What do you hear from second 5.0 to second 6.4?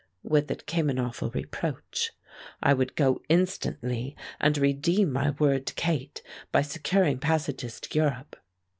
my word to Kate